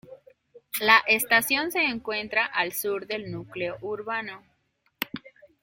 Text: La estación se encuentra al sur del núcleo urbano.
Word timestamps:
La 0.79 0.97
estación 1.07 1.71
se 1.71 1.83
encuentra 1.83 2.43
al 2.43 2.71
sur 2.73 3.05
del 3.05 3.31
núcleo 3.31 3.77
urbano. 3.81 4.41